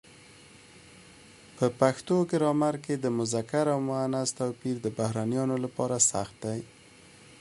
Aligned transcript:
په 1.55 1.65
پښتو 1.79 2.15
ګرامر 2.31 2.75
کې 2.83 2.95
د 3.03 3.05
مذکر 3.17 3.65
او 3.73 3.79
مونث 3.87 4.29
توپیر 4.39 4.75
د 4.81 4.87
بهرنیانو 4.97 5.55
لپاره 5.65 5.97
سخت 6.11 6.35
دی. 6.45 6.59